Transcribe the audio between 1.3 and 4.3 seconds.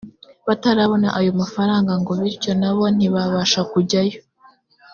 mafaranga, ngo bityo nabo ntibabasha kujyayo